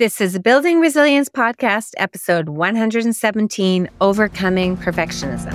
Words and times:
This 0.00 0.18
is 0.22 0.38
Building 0.38 0.80
Resilience 0.80 1.28
Podcast, 1.28 1.92
episode 1.98 2.48
117 2.48 3.86
Overcoming 4.00 4.74
Perfectionism. 4.78 5.52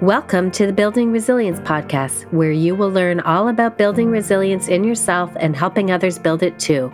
Welcome 0.00 0.52
to 0.52 0.66
the 0.68 0.72
Building 0.72 1.10
Resilience 1.10 1.58
Podcast, 1.58 2.32
where 2.32 2.52
you 2.52 2.76
will 2.76 2.90
learn 2.90 3.18
all 3.18 3.48
about 3.48 3.76
building 3.76 4.12
resilience 4.12 4.68
in 4.68 4.84
yourself 4.84 5.32
and 5.40 5.56
helping 5.56 5.90
others 5.90 6.16
build 6.16 6.44
it 6.44 6.56
too. 6.60 6.92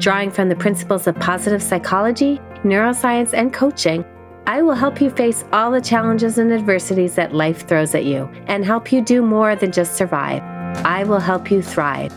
Drawing 0.00 0.32
from 0.32 0.48
the 0.48 0.56
principles 0.56 1.06
of 1.06 1.14
positive 1.20 1.62
psychology, 1.62 2.40
neuroscience, 2.64 3.32
and 3.32 3.52
coaching, 3.52 4.04
I 4.48 4.62
will 4.62 4.74
help 4.74 5.00
you 5.00 5.10
face 5.10 5.44
all 5.52 5.70
the 5.70 5.80
challenges 5.80 6.38
and 6.38 6.52
adversities 6.52 7.14
that 7.14 7.36
life 7.36 7.68
throws 7.68 7.94
at 7.94 8.04
you 8.04 8.28
and 8.48 8.64
help 8.64 8.90
you 8.90 9.00
do 9.00 9.22
more 9.22 9.54
than 9.54 9.70
just 9.70 9.94
survive. 9.94 10.42
I 10.84 11.04
will 11.04 11.20
help 11.20 11.52
you 11.52 11.62
thrive. 11.62 12.12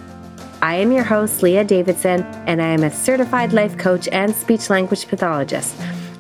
I 0.62 0.76
am 0.76 0.92
your 0.92 1.06
host, 1.06 1.42
Leah 1.42 1.64
Davidson, 1.64 2.24
and 2.46 2.62
I 2.62 2.68
am 2.68 2.84
a 2.84 2.92
certified 2.92 3.54
life 3.54 3.78
coach 3.78 4.10
and 4.10 4.36
speech 4.36 4.70
language 4.70 5.08
pathologist. 5.08 5.74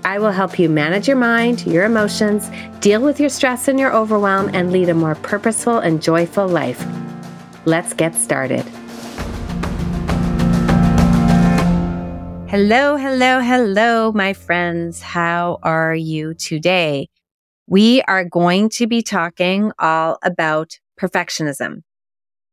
I 0.05 0.17
will 0.17 0.31
help 0.31 0.57
you 0.57 0.69
manage 0.69 1.09
your 1.09 1.17
mind, 1.17 1.67
your 1.67 1.83
emotions, 1.83 2.49
deal 2.79 3.01
with 3.01 3.19
your 3.19 3.27
stress 3.27 3.67
and 3.67 3.77
your 3.77 3.93
overwhelm, 3.93 4.49
and 4.53 4.71
lead 4.71 4.87
a 4.87 4.93
more 4.93 5.15
purposeful 5.15 5.79
and 5.79 6.01
joyful 6.01 6.47
life. 6.47 6.81
Let's 7.65 7.91
get 7.93 8.15
started. 8.15 8.63
Hello, 12.49 12.95
hello, 12.95 13.41
hello, 13.41 14.13
my 14.13 14.31
friends. 14.31 15.01
How 15.01 15.59
are 15.63 15.93
you 15.93 16.33
today? 16.33 17.09
We 17.67 18.03
are 18.03 18.23
going 18.23 18.69
to 18.69 18.87
be 18.87 19.01
talking 19.01 19.73
all 19.77 20.17
about 20.23 20.79
perfectionism. 20.97 21.83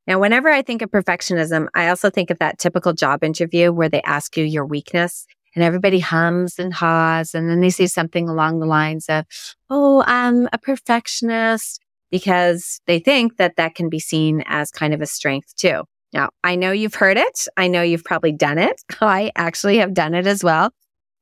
Now, 0.07 0.21
whenever 0.21 0.49
I 0.49 0.63
think 0.63 0.83
of 0.83 0.91
perfectionism, 0.91 1.67
I 1.75 1.89
also 1.89 2.11
think 2.11 2.31
of 2.31 2.39
that 2.39 2.59
typical 2.59 2.93
job 2.93 3.25
interview 3.25 3.73
where 3.73 3.89
they 3.89 4.03
ask 4.03 4.37
you 4.37 4.45
your 4.45 4.65
weakness 4.65 5.27
and 5.55 5.65
everybody 5.65 5.99
hums 5.99 6.59
and 6.59 6.73
haws. 6.73 7.35
And 7.35 7.51
then 7.51 7.61
they 7.61 7.71
say 7.71 7.87
something 7.87 8.29
along 8.29 8.61
the 8.61 8.67
lines 8.67 9.07
of, 9.09 9.25
Oh, 9.69 10.05
I'm 10.07 10.49
a 10.53 10.59
perfectionist 10.59 11.81
because 12.11 12.81
they 12.87 13.01
think 13.01 13.37
that 13.39 13.57
that 13.57 13.75
can 13.75 13.89
be 13.89 13.99
seen 13.99 14.45
as 14.47 14.71
kind 14.71 14.95
of 14.95 15.01
a 15.01 15.07
strength 15.07 15.57
too. 15.57 15.83
Now, 16.13 16.31
I 16.45 16.55
know 16.55 16.71
you've 16.71 16.95
heard 16.95 17.17
it. 17.17 17.49
I 17.57 17.67
know 17.67 17.83
you've 17.83 18.05
probably 18.05 18.33
done 18.33 18.59
it. 18.59 18.81
I 19.01 19.33
actually 19.35 19.79
have 19.79 19.93
done 19.93 20.15
it 20.15 20.27
as 20.27 20.45
well. 20.45 20.71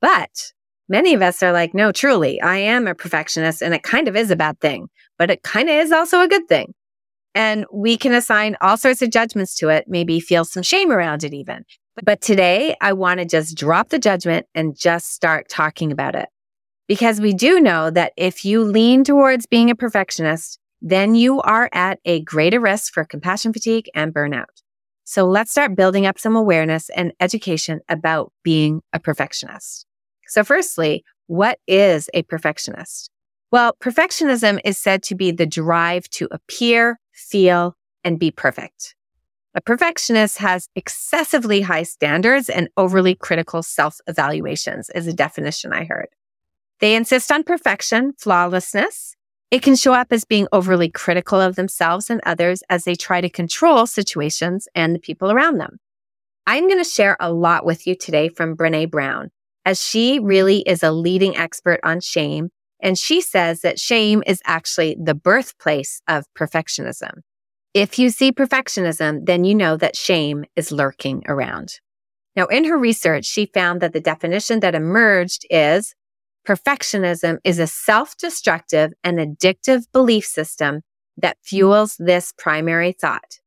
But 0.01 0.53
many 0.89 1.14
of 1.14 1.23
us 1.23 1.42
are 1.42 1.53
like, 1.53 1.73
no, 1.73 1.91
truly, 1.91 2.41
I 2.41 2.58
am 2.58 2.86
a 2.86 2.95
perfectionist 2.95 3.62
and 3.62 3.73
it 3.73 3.83
kind 3.83 4.08
of 4.08 4.17
is 4.17 4.30
a 4.30 4.36
bad 4.36 4.61
thing, 4.61 4.89
but 5.19 5.30
it 5.30 5.42
kind 5.42 5.70
of 5.70 5.77
is 5.77 5.91
also 5.91 6.20
a 6.20 6.28
good 6.28 6.47
thing. 6.48 6.75
And 7.34 7.66
we 7.72 7.96
can 7.96 8.12
assign 8.12 8.56
all 8.60 8.77
sorts 8.77 9.02
of 9.02 9.10
judgments 9.10 9.56
to 9.56 9.68
it, 9.68 9.86
maybe 9.88 10.20
feel 10.20 10.44
some 10.44 10.62
shame 10.62 10.92
around 10.92 11.24
it 11.24 11.34
even. 11.34 11.64
But 12.02 12.20
today 12.20 12.77
I 12.80 12.92
want 12.92 13.20
to 13.20 13.27
just 13.27 13.56
drop 13.56 13.88
the 13.88 13.98
judgment 13.98 14.46
and 14.54 14.77
just 14.77 15.12
start 15.12 15.48
talking 15.48 15.92
about 15.92 16.14
it. 16.14 16.28
Because 16.86 17.20
we 17.20 17.32
do 17.32 17.60
know 17.60 17.90
that 17.90 18.12
if 18.16 18.44
you 18.44 18.62
lean 18.62 19.05
towards 19.05 19.46
being 19.46 19.70
a 19.70 19.74
perfectionist, 19.74 20.58
then 20.82 21.14
you 21.14 21.40
are 21.40 21.70
at 21.72 21.98
a 22.05 22.20
greater 22.22 22.60
risk 22.60 22.92
for 22.92 23.05
compassion 23.05 23.52
fatigue 23.52 23.88
and 23.94 24.12
burnout. 24.12 24.44
So 25.05 25.24
let's 25.27 25.50
start 25.50 25.77
building 25.77 26.06
up 26.06 26.18
some 26.18 26.36
awareness 26.36 26.90
and 26.90 27.12
education 27.20 27.80
about 27.88 28.32
being 28.42 28.82
a 28.92 29.00
perfectionist. 29.00 29.86
So 30.28 30.44
firstly, 30.44 31.05
what 31.27 31.58
is 31.66 32.10
a 32.12 32.22
perfectionist? 32.22 33.10
Well, 33.50 33.74
perfectionism 33.80 34.60
is 34.64 34.78
said 34.78 35.02
to 35.05 35.14
be 35.14 35.30
the 35.30 35.46
drive 35.46 36.08
to 36.10 36.28
appear 36.30 36.98
feel, 37.15 37.77
and 38.05 38.19
be 38.19 38.31
perfect. 38.31 38.95
A 39.55 39.61
perfectionist 39.61 40.39
has 40.39 40.69
excessively 40.75 41.61
high 41.61 41.84
standards 41.84 42.48
and 42.48 42.69
overly 42.77 43.15
critical 43.15 43.62
self 43.62 44.01
evaluations, 44.07 44.91
is 44.91 45.07
a 45.07 45.12
definition 45.12 45.73
I 45.73 45.85
heard. 45.85 46.09
They 46.81 46.97
insist 46.97 47.31
on 47.31 47.45
perfection, 47.45 48.12
flawlessness. 48.19 49.15
It 49.51 49.62
can 49.62 49.77
show 49.77 49.92
up 49.92 50.09
as 50.11 50.25
being 50.25 50.48
overly 50.51 50.91
critical 50.91 51.41
of 51.41 51.55
themselves 51.55 52.11
and 52.11 52.20
others 52.27 52.63
as 52.69 52.85
they 52.85 52.97
try 52.97 53.20
to 53.20 53.30
control 53.30 53.86
situations 53.86 54.67
and 54.74 54.95
the 54.95 54.98
people 54.98 55.30
around 55.30 55.58
them. 55.58 55.79
I'm 56.47 56.67
going 56.67 56.83
to 56.83 56.89
share 56.89 57.17
a 57.20 57.33
lot 57.33 57.64
with 57.64 57.86
you 57.86 57.95
today 57.95 58.29
from 58.29 58.57
Brene 58.57 58.91
Brown, 58.91 59.30
as 59.64 59.80
she 59.80 60.19
really 60.19 60.58
is 60.63 60.83
a 60.83 60.91
leading 60.91 61.36
expert 61.36 61.79
on 61.85 62.01
shame 62.01 62.51
and 62.84 62.98
she 62.98 63.22
says 63.22 63.62
that 63.62 63.80
shame 63.80 64.22
is 64.27 64.42
actually 64.45 64.95
the 65.02 65.14
birthplace 65.14 66.02
of 66.06 66.27
perfectionism. 66.39 67.22
If 67.72 67.98
you 67.98 68.11
see 68.11 68.30
perfectionism, 68.30 69.24
then 69.24 69.42
you 69.42 69.55
know 69.55 69.77
that 69.78 69.96
shame 69.96 70.45
is 70.55 70.70
lurking 70.70 71.24
around. 71.27 71.80
Now, 72.36 72.44
in 72.46 72.64
her 72.64 72.77
research, 72.77 73.24
she 73.24 73.46
found 73.46 73.80
that 73.80 73.94
the 73.94 74.00
definition 74.00 74.61
that 74.61 74.74
emerged 74.74 75.46
is 75.48 75.94
perfectionism 76.46 77.39
is 77.42 77.58
a 77.58 77.67
self-destructive 77.67 78.92
and 79.02 79.18
addictive 79.18 79.84
belief 79.92 80.27
system 80.27 80.83
that 81.17 81.39
fuels 81.42 81.96
this 81.98 82.34
primary 82.36 82.92
thought. 82.92 83.39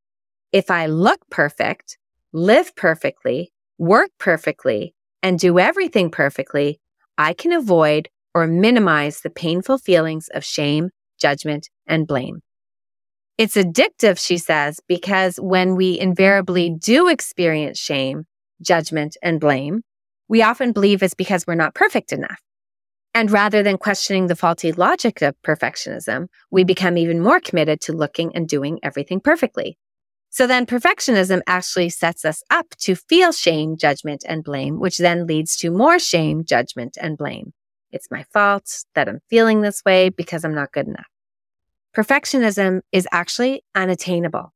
If 0.52 0.72
I 0.72 0.88
look 0.88 1.20
perfect, 1.30 2.00
live 2.34 2.76
perfectly, 2.76 3.52
work 3.78 4.10
perfectly, 4.18 4.96
and 5.22 5.38
do 5.38 5.60
everything 5.60 6.10
perfectly, 6.10 6.80
I 7.18 7.34
can 7.34 7.52
avoid 7.52 8.10
or 8.34 8.48
minimize 8.48 9.22
the 9.22 9.30
painful 9.30 9.78
feelings 9.78 10.30
of 10.34 10.44
shame, 10.44 10.90
judgment, 11.20 11.70
and 11.86 12.08
blame. 12.08 12.42
It's 13.38 13.56
addictive, 13.56 14.18
she 14.18 14.38
says, 14.38 14.80
because 14.88 15.38
when 15.38 15.76
we 15.76 16.00
invariably 16.00 16.72
do 16.72 17.08
experience 17.08 17.78
shame, 17.78 18.26
judgment, 18.62 19.16
and 19.22 19.40
blame, 19.40 19.82
we 20.28 20.42
often 20.42 20.72
believe 20.72 21.04
it's 21.04 21.14
because 21.14 21.46
we're 21.46 21.56
not 21.56 21.76
perfect 21.76 22.12
enough. 22.12 22.40
And 23.14 23.32
rather 23.32 23.64
than 23.64 23.78
questioning 23.78 24.28
the 24.28 24.36
faulty 24.36 24.72
logic 24.72 25.22
of 25.22 25.36
perfectionism, 25.44 26.28
we 26.52 26.64
become 26.64 26.98
even 26.98 27.20
more 27.20 27.40
committed 27.40 27.82
to 27.82 27.94
looking 27.94 28.36
and 28.36 28.48
doing 28.48 28.80
everything 28.84 29.20
perfectly. 29.20 29.78
So 30.30 30.46
then 30.46 30.66
perfectionism 30.66 31.42
actually 31.48 31.90
sets 31.90 32.26
us 32.26 32.44
up 32.50 32.68
to 32.82 32.96
feel 32.96 33.32
shame, 33.32 33.78
judgment, 33.78 34.24
and 34.28 34.44
blame, 34.44 34.80
which 34.80 34.98
then 34.98 35.26
leads 35.26 35.56
to 35.58 35.72
more 35.72 36.00
shame, 36.00 36.44
judgment, 36.44 36.98
and 37.02 37.18
blame. 37.18 37.54
It's 37.92 38.12
my 38.12 38.24
fault 38.34 38.84
that 38.96 39.08
I'm 39.08 39.22
feeling 39.30 39.62
this 39.62 39.84
way 39.86 40.10
because 40.10 40.44
I'm 40.44 40.56
not 40.56 40.72
good 40.72 40.88
enough. 40.88 41.08
Perfectionism 41.96 42.82
is 42.92 43.08
actually 43.12 43.64
unattainable 43.74 44.54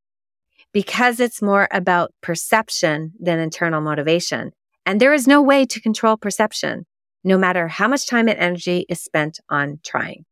because 0.74 1.20
it's 1.20 1.42
more 1.42 1.68
about 1.72 2.14
perception 2.22 3.14
than 3.20 3.40
internal 3.40 3.82
motivation. 3.82 4.52
And 4.86 5.00
there 5.00 5.14
is 5.14 5.28
no 5.28 5.42
way 5.42 5.66
to 5.66 5.82
control 5.82 6.18
perception, 6.18 6.86
no 7.24 7.38
matter 7.38 7.68
how 7.68 7.88
much 7.88 8.08
time 8.08 8.28
and 8.28 8.38
energy 8.38 8.86
is 8.90 9.02
spent 9.02 9.40
on 9.50 9.80
trying. 9.84 10.26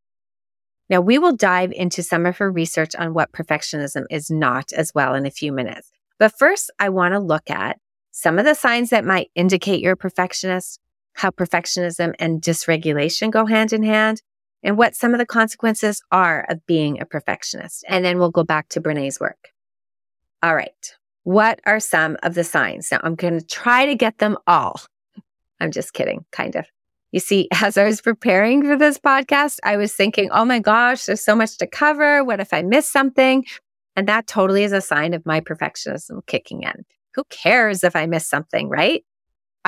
Now, 0.90 1.02
we 1.02 1.20
will 1.20 1.36
dive 1.36 1.72
into 1.72 2.02
some 2.02 2.26
of 2.26 2.38
her 2.38 2.52
research 2.52 2.96
on 2.96 3.14
what 3.14 3.32
perfectionism 3.32 4.06
is 4.10 4.32
not 4.32 4.72
as 4.74 4.92
well 4.96 5.14
in 5.14 5.26
a 5.26 5.32
few 5.32 5.52
minutes. 5.52 5.92
But 6.18 6.38
first, 6.38 6.72
I 6.80 6.90
want 6.90 7.14
to 7.14 7.20
look 7.20 7.50
at 7.50 7.80
some 8.12 8.40
of 8.40 8.46
the 8.46 8.56
signs 8.56 8.90
that 8.90 9.06
might 9.06 9.30
indicate 9.36 9.82
you're 9.82 9.94
a 9.94 9.98
perfectionist, 9.98 10.80
how 11.14 11.30
perfectionism 11.30 12.14
and 12.20 12.42
dysregulation 12.42 13.32
go 13.32 13.46
hand 13.46 13.74
in 13.74 13.84
hand 13.84 14.22
and 14.64 14.78
what 14.78 14.96
some 14.96 15.14
of 15.14 15.20
the 15.20 15.26
consequences 15.26 16.02
are 16.12 16.46
of 16.50 16.66
being 16.66 17.00
a 17.00 17.06
perfectionist. 17.06 17.84
And 17.88 18.04
then 18.04 18.20
we'll 18.20 18.32
go 18.32 18.44
back 18.44 18.70
to 18.70 18.82
Brene's 18.82 19.20
work. 19.20 19.50
All 20.44 20.56
right. 20.56 20.96
What 21.24 21.60
are 21.66 21.80
some 21.80 22.18
of 22.24 22.34
the 22.34 22.44
signs? 22.44 22.92
Now 22.92 23.00
I'm 23.04 23.16
going 23.16 23.38
to 23.40 23.46
try 23.46 23.86
to 23.86 23.96
get 23.96 24.18
them 24.18 24.38
all. 24.48 24.82
I'm 25.60 25.72
just 25.72 25.94
kidding, 25.94 26.26
kind 26.32 26.56
of. 26.56 26.66
You 27.12 27.20
see, 27.20 27.48
as 27.62 27.78
I 27.78 27.86
was 27.86 28.02
preparing 28.02 28.64
for 28.64 28.78
this 28.78 28.98
podcast, 28.98 29.58
I 29.64 29.78
was 29.78 29.94
thinking, 29.94 30.30
oh 30.32 30.46
my 30.46 30.60
gosh, 30.60 31.06
there's 31.06 31.24
so 31.24 31.36
much 31.36 31.58
to 31.58 31.68
cover. 31.68 32.24
What 32.24 32.40
if 32.40 32.54
I 32.54 32.62
miss 32.62 32.90
something? 32.90 33.46
And 33.96 34.08
that 34.08 34.28
totally 34.28 34.64
is 34.64 34.72
a 34.72 34.82
sign 34.82 35.14
of 35.14 35.26
my 35.26 35.42
perfectionism 35.42 36.26
kicking 36.26 36.64
in. 36.64 36.86
Who 37.16 37.24
cares 37.30 37.84
if 37.84 37.96
I 37.96 38.06
miss 38.06 38.28
something, 38.28 38.70
right? 38.70 39.04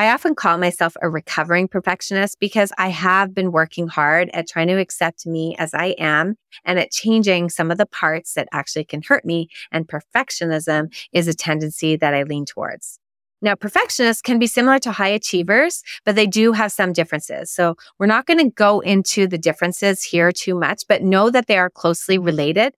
I 0.01 0.09
often 0.13 0.33
call 0.33 0.57
myself 0.57 0.97
a 0.99 1.11
recovering 1.11 1.67
perfectionist 1.67 2.39
because 2.39 2.71
I 2.79 2.89
have 2.89 3.35
been 3.35 3.51
working 3.51 3.87
hard 3.87 4.31
at 4.33 4.47
trying 4.47 4.67
to 4.69 4.79
accept 4.79 5.27
me 5.27 5.55
as 5.59 5.75
I 5.75 5.93
am 5.99 6.37
and 6.65 6.79
at 6.79 6.89
changing 6.89 7.51
some 7.51 7.69
of 7.69 7.77
the 7.77 7.85
parts 7.85 8.33
that 8.33 8.47
actually 8.51 8.85
can 8.85 9.03
hurt 9.03 9.25
me. 9.25 9.49
And 9.71 9.87
perfectionism 9.87 10.91
is 11.13 11.27
a 11.27 11.35
tendency 11.35 11.97
that 11.97 12.15
I 12.15 12.23
lean 12.23 12.45
towards. 12.45 12.97
Now, 13.43 13.53
perfectionists 13.53 14.23
can 14.23 14.39
be 14.39 14.47
similar 14.47 14.79
to 14.79 14.91
high 14.91 15.09
achievers, 15.09 15.83
but 16.03 16.15
they 16.15 16.25
do 16.25 16.53
have 16.53 16.71
some 16.71 16.93
differences. 16.93 17.51
So 17.51 17.75
we're 17.99 18.07
not 18.07 18.25
going 18.25 18.39
to 18.39 18.49
go 18.49 18.79
into 18.79 19.27
the 19.27 19.37
differences 19.37 20.01
here 20.01 20.31
too 20.31 20.55
much, 20.55 20.81
but 20.89 21.03
know 21.03 21.29
that 21.29 21.45
they 21.45 21.59
are 21.59 21.69
closely 21.69 22.17
related. 22.17 22.73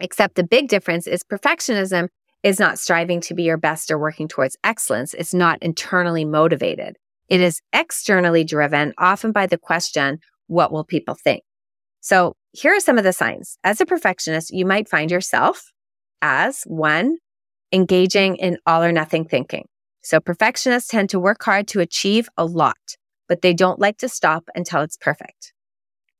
Except 0.00 0.36
the 0.36 0.42
big 0.42 0.68
difference 0.68 1.06
is 1.06 1.22
perfectionism 1.22 2.08
is 2.42 2.58
not 2.58 2.78
striving 2.78 3.20
to 3.22 3.34
be 3.34 3.44
your 3.44 3.56
best 3.56 3.90
or 3.90 3.98
working 3.98 4.28
towards 4.28 4.56
excellence. 4.64 5.14
It's 5.14 5.34
not 5.34 5.62
internally 5.62 6.24
motivated. 6.24 6.96
It 7.28 7.40
is 7.40 7.60
externally 7.72 8.44
driven, 8.44 8.92
often 8.98 9.32
by 9.32 9.46
the 9.46 9.58
question, 9.58 10.18
what 10.48 10.72
will 10.72 10.84
people 10.84 11.14
think? 11.14 11.42
So 12.00 12.34
here 12.52 12.74
are 12.74 12.80
some 12.80 12.98
of 12.98 13.04
the 13.04 13.12
signs. 13.12 13.56
As 13.64 13.80
a 13.80 13.86
perfectionist, 13.86 14.50
you 14.50 14.66
might 14.66 14.88
find 14.88 15.10
yourself 15.10 15.72
as 16.20 16.62
one, 16.66 17.16
engaging 17.72 18.36
in 18.36 18.58
all 18.66 18.82
or 18.82 18.92
nothing 18.92 19.24
thinking. 19.24 19.66
So 20.02 20.20
perfectionists 20.20 20.90
tend 20.90 21.10
to 21.10 21.20
work 21.20 21.42
hard 21.42 21.68
to 21.68 21.80
achieve 21.80 22.28
a 22.36 22.44
lot, 22.44 22.96
but 23.28 23.40
they 23.40 23.54
don't 23.54 23.80
like 23.80 23.98
to 23.98 24.08
stop 24.08 24.48
until 24.54 24.82
it's 24.82 24.96
perfect. 24.96 25.52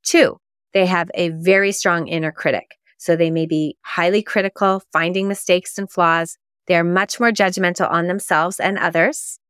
Two, 0.04 0.38
they 0.72 0.86
have 0.86 1.10
a 1.14 1.30
very 1.30 1.72
strong 1.72 2.06
inner 2.06 2.32
critic. 2.32 2.76
So 3.02 3.16
they 3.16 3.32
may 3.32 3.46
be 3.46 3.76
highly 3.82 4.22
critical, 4.22 4.80
finding 4.92 5.26
mistakes 5.26 5.76
and 5.76 5.90
flaws. 5.90 6.38
They're 6.68 6.84
much 6.84 7.18
more 7.18 7.32
judgmental 7.32 7.90
on 7.90 8.06
themselves 8.06 8.60
and 8.60 8.78
others. 8.78 9.40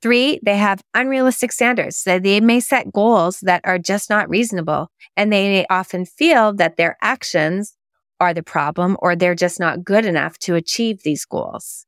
Three, 0.00 0.40
they 0.42 0.56
have 0.56 0.80
unrealistic 0.94 1.52
standards. 1.52 1.98
So 1.98 2.18
they 2.18 2.40
may 2.40 2.60
set 2.60 2.90
goals 2.90 3.40
that 3.40 3.60
are 3.64 3.78
just 3.78 4.08
not 4.08 4.30
reasonable 4.30 4.90
and 5.14 5.30
they 5.30 5.48
may 5.48 5.66
often 5.68 6.06
feel 6.06 6.54
that 6.54 6.78
their 6.78 6.96
actions 7.02 7.76
are 8.18 8.32
the 8.32 8.42
problem 8.42 8.96
or 9.00 9.14
they're 9.14 9.34
just 9.34 9.60
not 9.60 9.84
good 9.84 10.06
enough 10.06 10.38
to 10.38 10.54
achieve 10.54 11.02
these 11.02 11.26
goals. 11.26 11.84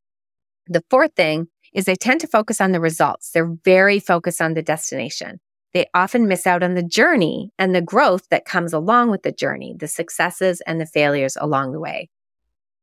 The 0.67 0.85
fourth 0.91 1.15
thing 1.17 1.49
is 1.73 1.87
they 1.87 1.97
tend 1.97 2.21
to 2.21 2.27
focus 2.27 2.61
on 2.61 2.73
the 2.73 2.81
results. 2.81 3.31
They're 3.31 3.57
very 3.65 3.99
focused 3.99 4.43
on 4.43 4.53
the 4.53 4.63
destination. 4.63 5.41
They 5.73 5.87
often 5.95 6.27
miss 6.27 6.47
out 6.47 6.63
on 6.63 6.75
the 6.75 6.83
journey 6.83 7.53
and 7.59 7.75
the 7.75 7.83
growth 7.83 8.29
that 8.31 8.45
comes 8.45 8.73
along 8.73 9.11
with 9.11 9.23
the 9.23 9.33
journey, 9.33 9.77
the 9.79 9.89
successes 9.89 10.61
and 10.67 10.81
the 10.81 10.87
failures 10.87 11.37
along 11.41 11.73
the 11.73 11.81
way. 11.81 12.11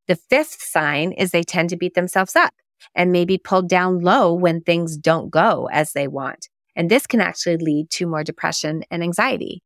The 0.07 0.15
fifth 0.15 0.61
sign 0.61 1.11
is 1.11 1.31
they 1.31 1.43
tend 1.43 1.69
to 1.71 1.77
beat 1.77 1.95
themselves 1.95 2.35
up 2.35 2.53
and 2.95 3.11
maybe 3.11 3.37
pulled 3.37 3.67
down 3.67 3.99
low 3.99 4.33
when 4.33 4.61
things 4.61 4.95
don't 4.95 5.29
go 5.29 5.67
as 5.71 5.91
they 5.91 6.07
want. 6.07 6.47
And 6.75 6.89
this 6.89 7.07
can 7.07 7.19
actually 7.19 7.57
lead 7.57 7.89
to 7.91 8.07
more 8.07 8.23
depression 8.23 8.83
and 8.89 9.03
anxiety. 9.03 9.63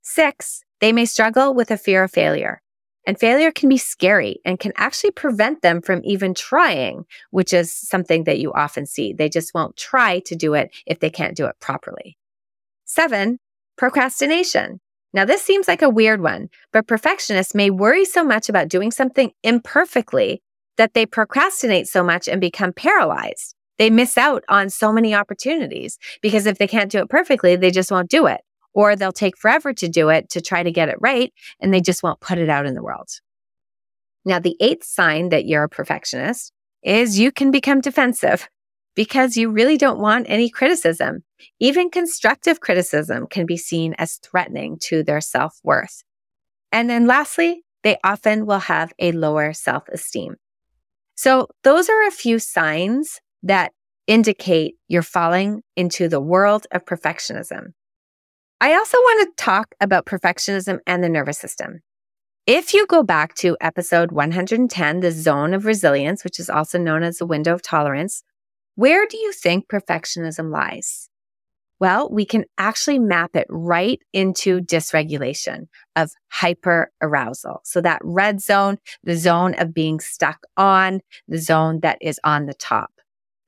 Six, 0.00 0.64
they 0.80 0.92
may 0.92 1.04
struggle 1.04 1.52
with 1.52 1.70
a 1.70 1.76
fear 1.76 2.04
of 2.04 2.10
failure. 2.10 2.62
And 3.06 3.18
failure 3.18 3.50
can 3.50 3.68
be 3.68 3.78
scary 3.78 4.40
and 4.44 4.60
can 4.60 4.72
actually 4.76 5.10
prevent 5.10 5.62
them 5.62 5.82
from 5.82 6.00
even 6.04 6.32
trying, 6.34 7.04
which 7.30 7.52
is 7.52 7.72
something 7.72 8.24
that 8.24 8.38
you 8.38 8.52
often 8.52 8.86
see. 8.86 9.12
They 9.12 9.28
just 9.28 9.52
won't 9.54 9.76
try 9.76 10.20
to 10.20 10.36
do 10.36 10.54
it 10.54 10.70
if 10.86 11.00
they 11.00 11.10
can't 11.10 11.36
do 11.36 11.46
it 11.46 11.56
properly. 11.60 12.16
Seven, 12.92 13.38
procrastination. 13.78 14.80
Now, 15.12 15.24
this 15.24 15.42
seems 15.42 15.68
like 15.68 15.80
a 15.80 15.88
weird 15.88 16.20
one, 16.20 16.48
but 16.72 16.88
perfectionists 16.88 17.54
may 17.54 17.70
worry 17.70 18.04
so 18.04 18.24
much 18.24 18.48
about 18.48 18.68
doing 18.68 18.90
something 18.90 19.30
imperfectly 19.44 20.42
that 20.76 20.92
they 20.92 21.06
procrastinate 21.06 21.86
so 21.86 22.02
much 22.02 22.26
and 22.26 22.40
become 22.40 22.72
paralyzed. 22.72 23.54
They 23.78 23.90
miss 23.90 24.18
out 24.18 24.42
on 24.48 24.70
so 24.70 24.92
many 24.92 25.14
opportunities 25.14 25.98
because 26.20 26.46
if 26.46 26.58
they 26.58 26.66
can't 26.66 26.90
do 26.90 26.98
it 26.98 27.08
perfectly, 27.08 27.54
they 27.54 27.70
just 27.70 27.92
won't 27.92 28.10
do 28.10 28.26
it. 28.26 28.40
Or 28.74 28.96
they'll 28.96 29.12
take 29.12 29.38
forever 29.38 29.72
to 29.72 29.88
do 29.88 30.08
it 30.08 30.28
to 30.30 30.40
try 30.40 30.64
to 30.64 30.72
get 30.72 30.88
it 30.88 30.98
right 31.00 31.32
and 31.60 31.72
they 31.72 31.80
just 31.80 32.02
won't 32.02 32.18
put 32.18 32.38
it 32.38 32.48
out 32.48 32.66
in 32.66 32.74
the 32.74 32.82
world. 32.82 33.08
Now, 34.24 34.40
the 34.40 34.56
eighth 34.58 34.82
sign 34.82 35.28
that 35.28 35.46
you're 35.46 35.62
a 35.62 35.68
perfectionist 35.68 36.52
is 36.82 37.20
you 37.20 37.30
can 37.30 37.52
become 37.52 37.80
defensive 37.80 38.48
because 38.94 39.36
you 39.36 39.50
really 39.50 39.76
don't 39.76 40.00
want 40.00 40.26
any 40.28 40.50
criticism. 40.50 41.24
Even 41.58 41.90
constructive 41.90 42.60
criticism 42.60 43.26
can 43.26 43.46
be 43.46 43.56
seen 43.56 43.94
as 43.98 44.16
threatening 44.16 44.78
to 44.82 45.02
their 45.02 45.20
self 45.20 45.58
worth. 45.62 46.02
And 46.72 46.88
then 46.88 47.06
lastly, 47.06 47.64
they 47.82 47.96
often 48.04 48.46
will 48.46 48.60
have 48.60 48.92
a 48.98 49.12
lower 49.12 49.52
self 49.52 49.88
esteem. 49.88 50.36
So 51.14 51.48
those 51.64 51.88
are 51.88 52.06
a 52.06 52.10
few 52.10 52.38
signs 52.38 53.20
that 53.42 53.72
indicate 54.06 54.76
you're 54.88 55.02
falling 55.02 55.62
into 55.76 56.08
the 56.08 56.20
world 56.20 56.66
of 56.72 56.84
perfectionism. 56.84 57.72
I 58.60 58.74
also 58.74 58.98
want 58.98 59.28
to 59.36 59.42
talk 59.42 59.74
about 59.80 60.04
perfectionism 60.04 60.80
and 60.86 61.02
the 61.02 61.08
nervous 61.08 61.38
system. 61.38 61.80
If 62.46 62.74
you 62.74 62.86
go 62.86 63.02
back 63.02 63.34
to 63.36 63.56
episode 63.60 64.12
110, 64.12 65.00
the 65.00 65.12
zone 65.12 65.54
of 65.54 65.64
resilience, 65.64 66.24
which 66.24 66.40
is 66.40 66.50
also 66.50 66.78
known 66.78 67.02
as 67.02 67.18
the 67.18 67.26
window 67.26 67.54
of 67.54 67.62
tolerance, 67.62 68.22
where 68.80 69.06
do 69.06 69.18
you 69.18 69.30
think 69.32 69.68
perfectionism 69.68 70.50
lies? 70.50 71.10
Well, 71.80 72.08
we 72.10 72.24
can 72.24 72.46
actually 72.56 72.98
map 72.98 73.36
it 73.36 73.46
right 73.50 74.00
into 74.14 74.62
dysregulation 74.62 75.66
of 75.96 76.12
hyper 76.28 76.90
arousal. 77.02 77.60
So 77.62 77.82
that 77.82 78.00
red 78.02 78.40
zone, 78.40 78.78
the 79.04 79.18
zone 79.18 79.52
of 79.58 79.74
being 79.74 80.00
stuck 80.00 80.38
on, 80.56 81.00
the 81.28 81.36
zone 81.36 81.80
that 81.80 81.98
is 82.00 82.18
on 82.24 82.46
the 82.46 82.54
top. 82.54 82.90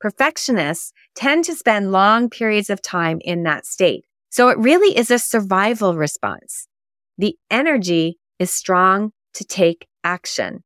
Perfectionists 0.01 0.93
tend 1.15 1.47
to 1.47 1.55
spend 1.55 1.93
long 1.93 2.29
periods 2.29 2.69
of 2.69 2.83
time 2.83 3.19
in 3.25 3.43
that 3.45 3.65
state. 3.65 4.05
So 4.29 4.51
it 4.51 4.59
really 4.59 4.95
is 4.95 5.11
a 5.11 5.19
survival 5.19 5.97
response. 5.97 6.69
The 7.17 7.39
energy 7.51 8.19
is 8.39 8.51
strong 8.51 9.13
to 9.33 9.45
take 9.45 9.87
action. 10.05 10.63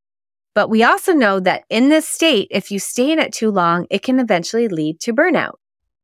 But 0.56 0.70
we 0.70 0.82
also 0.82 1.12
know 1.12 1.38
that 1.41 1.64
in 1.69 1.91
this 1.91 2.08
state, 2.08 2.49
if 2.50 2.70
you 2.70 2.79
stay 2.79 3.12
in 3.12 3.19
it 3.19 3.35
too 3.35 3.50
long, 3.50 3.87
it 3.91 4.03
can 4.03 4.19
eventually 4.19 4.69
lead 4.69 4.99
to 5.00 5.12
burnout. 5.12 5.56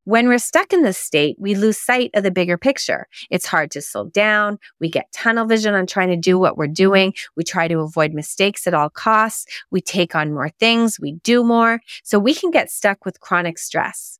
When 0.05 0.29
we're 0.29 0.37
stuck 0.37 0.75
in 0.75 0.83
this 0.83 0.99
state, 0.99 1.37
we 1.39 1.55
lose 1.55 1.81
sight 1.81 2.11
of 2.13 2.23
the 2.23 2.31
bigger 2.31 2.59
picture. 2.59 3.07
It's 3.31 3.47
hard 3.47 3.71
to 3.71 3.81
slow 3.81 4.11
down. 4.11 4.59
We 4.79 4.91
get 4.91 5.11
tunnel 5.11 5.47
vision 5.47 5.73
on 5.73 5.87
trying 5.87 6.11
to 6.11 6.19
do 6.19 6.39
what 6.39 6.59
we're 6.59 6.67
doing. 6.67 7.15
We 7.35 7.45
try 7.45 7.67
to 7.67 7.79
avoid 7.79 8.13
mistakes 8.13 8.67
at 8.67 8.75
all 8.75 8.91
costs. 8.91 9.47
We 9.71 9.81
take 9.81 10.15
on 10.15 10.35
more 10.35 10.51
things. 10.51 11.01
We 11.01 11.13
do 11.25 11.43
more. 11.43 11.81
So 12.05 12.19
we 12.19 12.35
can 12.35 12.51
get 12.51 12.71
stuck 12.71 13.07
with 13.07 13.21
chronic 13.21 13.57
stress. 13.57 14.19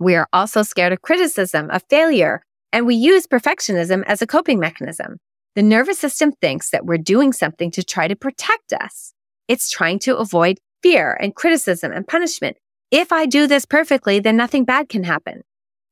We 0.00 0.16
are 0.16 0.26
also 0.32 0.64
scared 0.64 0.92
of 0.92 1.02
criticism, 1.02 1.70
of 1.70 1.84
failure, 1.88 2.44
and 2.72 2.86
we 2.86 2.96
use 2.96 3.28
perfectionism 3.28 4.02
as 4.08 4.20
a 4.20 4.26
coping 4.26 4.58
mechanism. 4.58 5.18
The 5.54 5.62
nervous 5.62 6.00
system 6.00 6.32
thinks 6.32 6.70
that 6.70 6.86
we're 6.86 6.98
doing 6.98 7.32
something 7.32 7.70
to 7.70 7.84
try 7.84 8.08
to 8.08 8.16
protect 8.16 8.72
us. 8.72 9.14
It's 9.50 9.68
trying 9.68 9.98
to 10.00 10.16
avoid 10.16 10.60
fear 10.80 11.18
and 11.20 11.34
criticism 11.34 11.92
and 11.92 12.06
punishment 12.06 12.56
if 12.90 13.12
I 13.12 13.26
do 13.26 13.46
this 13.46 13.66
perfectly, 13.66 14.18
then 14.18 14.36
nothing 14.36 14.64
bad 14.64 14.88
can 14.88 15.04
happen. 15.04 15.42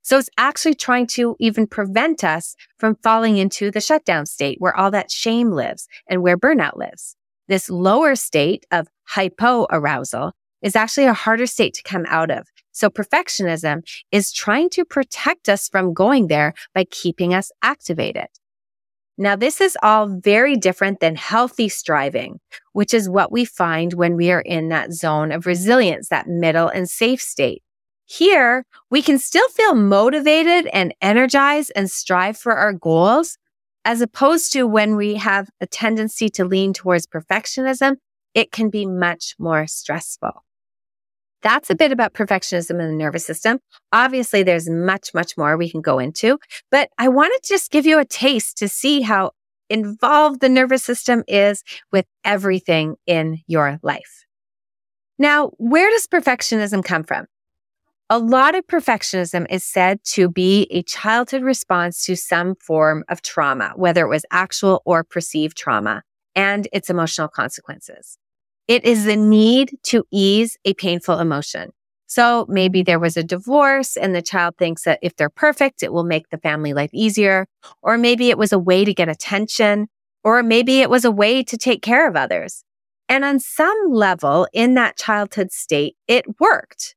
So 0.03 0.19
it's 0.19 0.31
actually 0.37 0.75
trying 0.75 1.07
to 1.09 1.37
even 1.39 1.67
prevent 1.67 2.25
us 2.25 2.57
from 2.79 2.97
falling 3.03 3.37
into 3.37 3.71
the 3.71 3.81
shutdown 3.81 4.27
state 4.27 4.57
where 4.61 4.77
all 4.77 4.91
that 4.91 5.11
shame 5.11 5.51
lives 5.51 5.87
and 6.09 6.23
where 6.23 6.37
burnout 6.37 6.77
lives. 6.77 7.15
This 7.47 7.71
lower 7.71 8.17
state 8.17 8.67
of 8.73 8.89
hypoarousal 9.15 10.33
is 10.61 10.75
actually 10.75 11.07
a 11.07 11.13
harder 11.13 11.47
state 11.47 11.75
to 11.75 11.83
come 11.83 12.05
out 12.09 12.31
of. 12.31 12.49
So 12.73 12.91
perfectionism 12.91 13.83
is 14.11 14.33
trying 14.33 14.71
to 14.71 14.85
protect 14.85 15.49
us 15.49 15.69
from 15.69 15.95
going 15.95 16.27
there 16.27 16.55
by 16.75 16.85
keeping 16.85 17.33
us 17.33 17.53
activated. 17.63 18.29
Now, 19.21 19.35
this 19.35 19.61
is 19.61 19.77
all 19.83 20.07
very 20.07 20.57
different 20.57 21.01
than 21.01 21.17
healthy 21.17 21.69
striving, 21.69 22.39
which 22.73 22.95
is 22.95 23.11
what 23.11 23.33
we 23.33 23.45
find 23.45 23.95
when 23.95 24.15
we 24.15 24.31
are 24.31 24.41
in 24.41 24.69
that 24.69 24.93
zone 24.93 25.33
of 25.33 25.45
resilience, 25.45 26.09
that 26.09 26.29
middle 26.29 26.69
and 26.69 26.89
safe 26.89 27.21
state. 27.21 27.63
Here, 28.07 28.65
we 28.91 29.03
can 29.03 29.19
still 29.19 29.49
feel 29.49 29.75
motivated 29.75 30.71
and 30.73 30.95
energized 31.03 31.73
and 31.75 31.91
strive 31.91 32.39
for 32.39 32.55
our 32.55 32.73
goals, 32.73 33.37
as 33.85 34.01
opposed 34.01 34.53
to 34.53 34.69
when 34.69 34.95
we 34.95 35.17
have 35.17 35.51
a 35.61 35.67
tendency 35.67 36.29
to 36.31 36.45
lean 36.45 36.73
towards 36.73 37.07
perfectionism, 37.07 37.97
it 38.35 38.53
can 38.53 38.71
be 38.71 38.87
much 38.87 39.35
more 39.39 39.67
stressful. 39.67 40.45
That's 41.43 41.71
a 41.71 41.75
bit 41.75 41.93
about 41.93 42.15
perfectionism 42.15 42.81
in 42.81 42.89
the 42.89 42.97
nervous 42.97 43.25
system. 43.25 43.61
Obviously, 43.93 44.43
there's 44.43 44.69
much, 44.69 45.15
much 45.15 45.37
more 45.37 45.57
we 45.57 45.71
can 45.71 45.81
go 45.81 45.99
into, 45.99 46.39
but 46.71 46.91
I 46.99 47.09
want 47.09 47.33
to 47.35 47.49
just 47.49 47.71
give 47.71 47.87
you 47.87 47.99
a 47.99 48.05
taste 48.05 48.59
to 48.59 48.69
see 48.69 49.03
how 49.03 49.33
involved 49.71 50.41
the 50.41 50.49
nervous 50.49 50.83
system 50.83 51.23
is 51.29 51.63
with 51.93 52.07
everything 52.25 52.97
in 53.07 53.39
your 53.47 53.79
life. 53.83 54.25
Now, 55.19 55.53
where 55.59 55.91
does 55.91 56.07
perfectionism 56.07 56.85
come 56.85 57.05
from? 57.05 57.27
A 58.11 58.19
lot 58.19 58.55
of 58.55 58.67
perfectionism 58.67 59.47
is 59.51 59.65
said 59.65 60.03
to 60.13 60.31
be 60.31 60.67
a 60.71 60.83
childhood 60.83 61.43
response 61.43 62.05
to 62.07 62.17
some 62.17 62.55
form 62.55 63.05
of 63.09 63.21
trauma, 63.21 63.73
whether 63.77 64.05
it 64.05 64.09
was 64.09 64.25
actual 64.31 64.81
or 64.87 65.05
perceived 65.05 65.59
trauma 65.59 66.03
and 66.35 66.69
its 66.73 66.89
emotional 66.89 67.29
consequences. 67.29 68.17
It 68.69 68.85
is 68.85 69.05
the 69.05 69.17
need 69.17 69.79
to 69.85 70.05
ease 70.13 70.59
a 70.65 70.75
painful 70.75 71.19
emotion. 71.19 71.71
So 72.07 72.47
maybe 72.49 72.83
there 72.83 72.99
was 72.99 73.17
a 73.17 73.23
divorce 73.23 73.97
and 73.97 74.15
the 74.15 74.23
child 74.23 74.57
thinks 74.59 74.85
that 74.85 74.99
if 75.03 75.17
they're 75.17 75.31
perfect, 75.31 75.83
it 75.83 75.93
will 75.93 76.05
make 76.05 76.29
the 76.29 76.39
family 76.39 76.75
life 76.75 76.91
easier. 76.93 77.47
Or 77.83 77.99
maybe 77.99 78.31
it 78.31 78.39
was 78.39 78.53
a 78.53 78.59
way 78.59 78.85
to 78.85 78.95
get 78.95 79.09
attention. 79.09 79.89
Or 80.23 80.43
maybe 80.43 80.81
it 80.81 80.91
was 80.91 81.05
a 81.05 81.11
way 81.11 81.43
to 81.45 81.57
take 81.57 81.83
care 81.83 82.09
of 82.09 82.17
others. 82.17 82.63
And 83.09 83.25
on 83.25 83.41
some 83.41 83.91
level 83.91 84.47
in 84.53 84.75
that 84.75 84.97
childhood 84.97 85.51
state, 85.51 85.97
it 86.07 86.25
worked. 86.39 86.95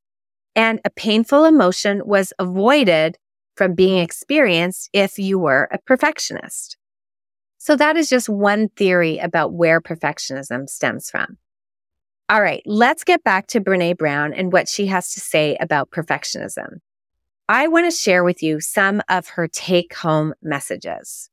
And 0.55 0.81
a 0.83 0.89
painful 0.89 1.45
emotion 1.45 2.01
was 2.05 2.33
avoided 2.37 3.17
from 3.55 3.75
being 3.75 3.99
experienced 3.99 4.89
if 4.91 5.17
you 5.17 5.39
were 5.39 5.69
a 5.71 5.79
perfectionist. 5.79 6.77
So 7.57 7.75
that 7.75 7.95
is 7.95 8.09
just 8.09 8.27
one 8.27 8.69
theory 8.69 9.19
about 9.19 9.53
where 9.53 9.79
perfectionism 9.79 10.67
stems 10.67 11.09
from. 11.09 11.37
All 12.31 12.41
right, 12.41 12.63
let's 12.65 13.03
get 13.03 13.25
back 13.25 13.47
to 13.47 13.59
Brene 13.59 13.97
Brown 13.97 14.33
and 14.33 14.53
what 14.53 14.69
she 14.69 14.85
has 14.85 15.11
to 15.15 15.19
say 15.19 15.57
about 15.59 15.91
perfectionism. 15.91 16.77
I 17.49 17.67
want 17.67 17.87
to 17.87 17.91
share 17.91 18.23
with 18.23 18.41
you 18.41 18.61
some 18.61 19.01
of 19.09 19.27
her 19.27 19.49
take 19.49 19.93
home 19.93 20.33
messages. 20.41 21.29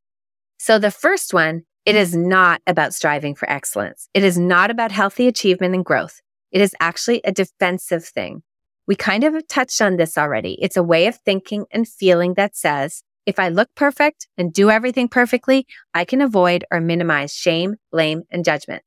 So 0.58 0.80
the 0.80 0.90
first 0.90 1.32
one, 1.32 1.62
it 1.86 1.94
is 1.94 2.16
not 2.16 2.62
about 2.66 2.94
striving 2.94 3.36
for 3.36 3.48
excellence. 3.48 4.08
It 4.12 4.24
is 4.24 4.36
not 4.36 4.72
about 4.72 4.90
healthy 4.90 5.28
achievement 5.28 5.72
and 5.76 5.84
growth. 5.84 6.20
It 6.50 6.60
is 6.60 6.74
actually 6.80 7.20
a 7.22 7.30
defensive 7.30 8.04
thing. 8.04 8.42
We 8.88 8.96
kind 8.96 9.22
of 9.22 9.46
touched 9.46 9.80
on 9.80 9.98
this 9.98 10.18
already. 10.18 10.58
It's 10.60 10.76
a 10.76 10.82
way 10.82 11.06
of 11.06 11.14
thinking 11.14 11.66
and 11.70 11.86
feeling 11.86 12.34
that 12.34 12.56
says, 12.56 13.04
if 13.24 13.38
I 13.38 13.50
look 13.50 13.68
perfect 13.76 14.26
and 14.36 14.52
do 14.52 14.68
everything 14.68 15.06
perfectly, 15.06 15.64
I 15.94 16.04
can 16.04 16.20
avoid 16.20 16.64
or 16.72 16.80
minimize 16.80 17.32
shame, 17.32 17.76
blame, 17.92 18.24
and 18.32 18.44
judgment. 18.44 18.82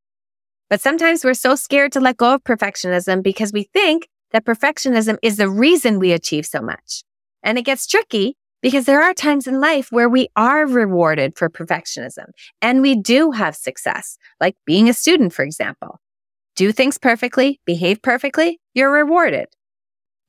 But 0.71 0.79
sometimes 0.79 1.25
we're 1.25 1.33
so 1.33 1.55
scared 1.55 1.91
to 1.91 1.99
let 1.99 2.15
go 2.15 2.33
of 2.33 2.45
perfectionism 2.45 3.21
because 3.21 3.51
we 3.51 3.63
think 3.73 4.07
that 4.31 4.45
perfectionism 4.45 5.17
is 5.21 5.35
the 5.35 5.49
reason 5.49 5.99
we 5.99 6.13
achieve 6.13 6.45
so 6.45 6.61
much. 6.61 7.03
And 7.43 7.57
it 7.57 7.63
gets 7.63 7.85
tricky 7.85 8.37
because 8.61 8.85
there 8.85 9.01
are 9.01 9.13
times 9.13 9.47
in 9.47 9.59
life 9.59 9.91
where 9.91 10.07
we 10.07 10.29
are 10.37 10.65
rewarded 10.65 11.37
for 11.37 11.49
perfectionism 11.49 12.27
and 12.61 12.81
we 12.81 12.95
do 12.95 13.31
have 13.31 13.53
success, 13.53 14.17
like 14.39 14.55
being 14.65 14.87
a 14.87 14.93
student, 14.93 15.33
for 15.33 15.43
example. 15.43 15.99
Do 16.55 16.71
things 16.71 16.97
perfectly, 16.97 17.59
behave 17.65 18.01
perfectly, 18.01 18.61
you're 18.73 18.93
rewarded. 18.93 19.47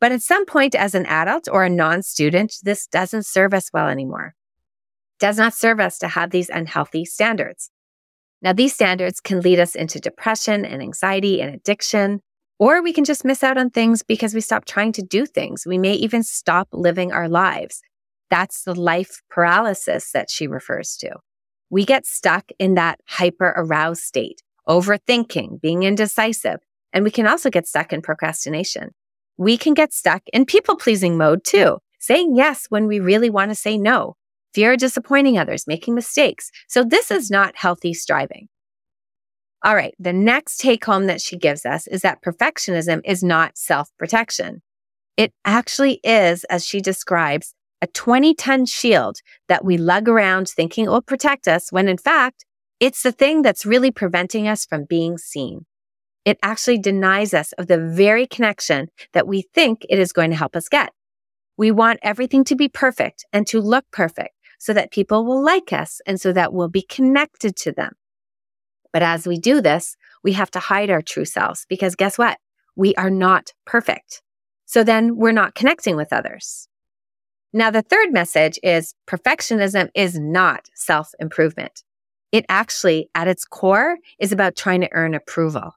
But 0.00 0.10
at 0.10 0.22
some 0.22 0.44
point 0.44 0.74
as 0.74 0.96
an 0.96 1.06
adult 1.06 1.46
or 1.48 1.62
a 1.62 1.70
non-student, 1.70 2.56
this 2.64 2.88
doesn't 2.88 3.26
serve 3.26 3.54
us 3.54 3.70
well 3.72 3.86
anymore. 3.86 4.34
Does 5.20 5.38
not 5.38 5.54
serve 5.54 5.78
us 5.78 5.98
to 6.00 6.08
have 6.08 6.30
these 6.30 6.48
unhealthy 6.48 7.04
standards. 7.04 7.70
Now, 8.42 8.52
these 8.52 8.74
standards 8.74 9.20
can 9.20 9.40
lead 9.40 9.60
us 9.60 9.76
into 9.76 10.00
depression 10.00 10.64
and 10.64 10.82
anxiety 10.82 11.40
and 11.40 11.54
addiction, 11.54 12.20
or 12.58 12.82
we 12.82 12.92
can 12.92 13.04
just 13.04 13.24
miss 13.24 13.44
out 13.44 13.56
on 13.56 13.70
things 13.70 14.02
because 14.02 14.34
we 14.34 14.40
stop 14.40 14.64
trying 14.64 14.92
to 14.92 15.02
do 15.02 15.26
things. 15.26 15.64
We 15.64 15.78
may 15.78 15.94
even 15.94 16.24
stop 16.24 16.68
living 16.72 17.12
our 17.12 17.28
lives. 17.28 17.82
That's 18.30 18.64
the 18.64 18.74
life 18.74 19.20
paralysis 19.30 20.10
that 20.12 20.28
she 20.28 20.48
refers 20.48 20.96
to. 20.98 21.16
We 21.70 21.84
get 21.84 22.04
stuck 22.04 22.50
in 22.58 22.74
that 22.74 22.98
hyper 23.06 23.54
aroused 23.56 24.02
state, 24.02 24.42
overthinking, 24.68 25.60
being 25.60 25.84
indecisive, 25.84 26.60
and 26.92 27.04
we 27.04 27.10
can 27.10 27.26
also 27.26 27.48
get 27.48 27.68
stuck 27.68 27.92
in 27.92 28.02
procrastination. 28.02 28.90
We 29.36 29.56
can 29.56 29.72
get 29.72 29.92
stuck 29.92 30.22
in 30.32 30.46
people 30.46 30.76
pleasing 30.76 31.16
mode 31.16 31.44
too, 31.44 31.78
saying 32.00 32.34
yes 32.36 32.66
when 32.68 32.86
we 32.86 33.00
really 33.00 33.30
want 33.30 33.50
to 33.50 33.54
say 33.54 33.78
no, 33.78 34.16
fear 34.54 34.72
of 34.72 34.78
disappointing 34.78 35.38
others, 35.38 35.66
making 35.66 35.94
mistakes. 35.94 36.50
So 36.68 36.84
this 36.84 37.10
is 37.10 37.30
not 37.30 37.56
healthy 37.56 37.94
striving. 37.94 38.48
All 39.64 39.76
right. 39.76 39.94
The 39.98 40.12
next 40.12 40.58
take 40.58 40.84
home 40.84 41.06
that 41.06 41.20
she 41.20 41.36
gives 41.36 41.64
us 41.64 41.86
is 41.86 42.02
that 42.02 42.22
perfectionism 42.22 43.00
is 43.04 43.22
not 43.22 43.56
self 43.56 43.88
protection. 43.98 44.62
It 45.16 45.32
actually 45.44 46.00
is, 46.02 46.44
as 46.44 46.66
she 46.66 46.80
describes, 46.80 47.54
a 47.80 47.86
20 47.86 48.34
ton 48.34 48.66
shield 48.66 49.18
that 49.48 49.64
we 49.64 49.76
lug 49.76 50.08
around 50.08 50.48
thinking 50.48 50.86
it 50.86 50.90
will 50.90 51.02
protect 51.02 51.46
us 51.46 51.70
when 51.70 51.88
in 51.88 51.98
fact, 51.98 52.44
it's 52.80 53.02
the 53.02 53.12
thing 53.12 53.42
that's 53.42 53.64
really 53.64 53.92
preventing 53.92 54.48
us 54.48 54.64
from 54.64 54.86
being 54.88 55.16
seen. 55.16 55.66
It 56.24 56.38
actually 56.42 56.78
denies 56.78 57.34
us 57.34 57.52
of 57.52 57.66
the 57.66 57.78
very 57.78 58.26
connection 58.26 58.88
that 59.12 59.26
we 59.26 59.42
think 59.54 59.84
it 59.88 59.98
is 59.98 60.12
going 60.12 60.30
to 60.30 60.36
help 60.36 60.56
us 60.56 60.68
get. 60.68 60.92
We 61.56 61.70
want 61.70 62.00
everything 62.02 62.44
to 62.44 62.56
be 62.56 62.68
perfect 62.68 63.24
and 63.32 63.46
to 63.48 63.60
look 63.60 63.84
perfect 63.92 64.34
so 64.62 64.72
that 64.72 64.92
people 64.92 65.24
will 65.24 65.42
like 65.42 65.72
us 65.72 66.00
and 66.06 66.20
so 66.20 66.32
that 66.32 66.52
we'll 66.52 66.68
be 66.68 66.82
connected 66.82 67.56
to 67.56 67.72
them. 67.72 67.96
But 68.92 69.02
as 69.02 69.26
we 69.26 69.36
do 69.36 69.60
this, 69.60 69.96
we 70.22 70.34
have 70.34 70.52
to 70.52 70.60
hide 70.60 70.88
our 70.88 71.02
true 71.02 71.24
selves 71.24 71.66
because 71.68 71.96
guess 71.96 72.16
what? 72.16 72.38
We 72.76 72.94
are 72.94 73.10
not 73.10 73.54
perfect. 73.66 74.22
So 74.64 74.84
then 74.84 75.16
we're 75.16 75.32
not 75.32 75.56
connecting 75.56 75.96
with 75.96 76.12
others. 76.12 76.68
Now, 77.52 77.72
the 77.72 77.82
third 77.82 78.12
message 78.12 78.56
is 78.62 78.94
perfectionism 79.08 79.88
is 79.96 80.16
not 80.16 80.68
self 80.76 81.10
improvement. 81.18 81.82
It 82.30 82.46
actually, 82.48 83.10
at 83.16 83.26
its 83.26 83.44
core, 83.44 83.96
is 84.20 84.30
about 84.30 84.54
trying 84.54 84.82
to 84.82 84.92
earn 84.92 85.14
approval. 85.14 85.72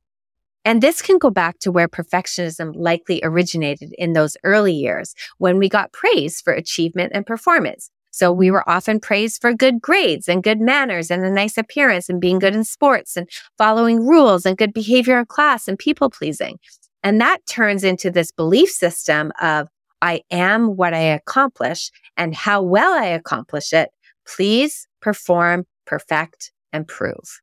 And 0.63 0.80
this 0.80 1.01
can 1.01 1.18
go 1.18 1.32
back 1.32 1.58
to 1.62 1.72
where 1.72 1.88
perfectionism 1.88 2.74
likely 2.75 3.20
originated 3.24 3.96
in 3.98 4.13
those 4.13 4.38
early 4.44 4.74
years 4.74 5.15
when 5.39 5.58
we 5.58 5.70
got 5.70 5.92
praise 5.92 6.39
for 6.39 6.54
achievement 6.54 7.13
and 7.15 7.25
performance. 7.25 7.89
So 8.15 8.31
we 8.31 8.50
were 8.50 8.67
often 8.69 9.01
praised 9.01 9.41
for 9.41 9.53
good 9.53 9.81
grades 9.81 10.29
and 10.29 10.41
good 10.41 10.62
manners 10.62 11.12
and 11.12 11.25
a 11.25 11.29
nice 11.29 11.57
appearance 11.57 12.07
and 12.07 12.22
being 12.22 12.39
good 12.39 12.55
in 12.55 12.63
sports 12.63 13.17
and 13.17 13.27
following 13.57 14.07
rules 14.07 14.45
and 14.45 14.57
good 14.57 14.72
behavior 14.72 15.19
in 15.19 15.25
class 15.25 15.67
and 15.67 15.77
people 15.77 16.10
pleasing. 16.10 16.57
And 17.03 17.19
that 17.19 17.45
turns 17.45 17.84
into 17.84 18.10
this 18.10 18.31
belief 18.31 18.69
system 18.69 19.34
of 19.41 19.67
I 20.01 20.22
am 20.31 20.77
what 20.77 20.93
I 20.93 21.00
accomplish 21.00 21.91
and 22.15 22.34
how 22.34 22.62
well 22.62 22.93
I 22.93 23.07
accomplish 23.07 23.74
it. 23.74 23.89
Please 24.25 24.88
perform, 25.01 25.65
perfect, 25.86 26.53
and 26.72 26.88
prove. 26.88 27.41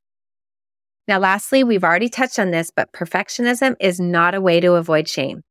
Now, 1.07 1.19
lastly, 1.19 1.65
we've 1.65 1.85
already 1.85 2.09
touched 2.09 2.39
on 2.39 2.51
this, 2.51 2.71
but 2.75 2.95
perfectionism 2.95 3.75
is 3.79 4.01
not 4.01 4.35
a 4.35 4.41
way 4.41 4.59
to 4.61 4.73
avoid 4.77 5.07
shame. 5.07 5.43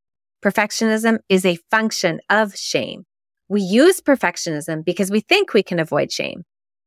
Perfectionism 0.43 1.19
is 1.29 1.45
a 1.45 1.59
function 1.69 2.21
of 2.27 2.55
shame. 2.55 3.05
We 3.51 3.59
use 3.59 3.99
perfectionism 3.99 4.85
because 4.85 5.11
we 5.11 5.19
think 5.19 5.53
we 5.53 5.61
can 5.61 5.77
avoid 5.77 6.09
shame. 6.09 6.43